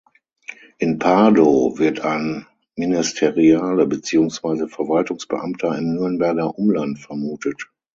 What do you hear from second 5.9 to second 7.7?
Nürnberger Umland vermutet.